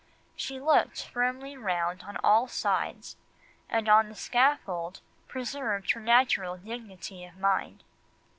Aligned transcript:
She 0.35 0.59
looked 0.59 1.05
firmly 1.05 1.55
round 1.55 2.01
her 2.01 2.07
on 2.09 2.17
all 2.23 2.47
sides, 2.47 3.17
and 3.69 3.87
on 3.87 4.09
the 4.09 4.15
scaffold 4.15 4.99
preserved 5.27 5.91
her 5.91 5.99
natural 6.01 6.57
dignity 6.57 7.23
of 7.23 7.37
mind." 7.37 7.83